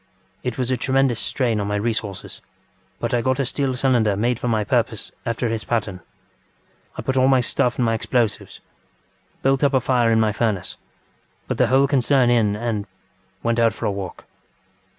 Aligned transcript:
It 0.41 0.57
was 0.57 0.71
a 0.71 0.77
tremendous 0.77 1.19
strain 1.19 1.59
on 1.59 1.67
my 1.67 1.75
resources, 1.75 2.41
but 2.99 3.13
I 3.13 3.21
got 3.21 3.39
a 3.39 3.45
steel 3.45 3.75
cylinder 3.75 4.15
made 4.15 4.39
for 4.39 4.47
my 4.47 4.63
purpose 4.63 5.11
after 5.27 5.47
his 5.47 5.63
pattern. 5.63 5.99
I 6.97 7.03
put 7.03 7.17
in 7.17 7.21
all 7.21 7.27
my 7.27 7.39
stuff 7.41 7.75
and 7.75 7.85
my 7.85 7.93
explosives, 7.93 8.61
built 9.43 9.63
up 9.63 9.75
a 9.75 9.79
fire 9.79 10.11
in 10.11 10.19
my 10.19 10.31
furnace, 10.31 10.77
put 11.47 11.59
the 11.59 11.67
whole 11.67 11.85
concern 11.87 12.31
in, 12.31 12.53
andŌĆöwent 12.55 13.59
out 13.59 13.73
for 13.73 13.85
a 13.85 13.91
walk. 13.91 14.25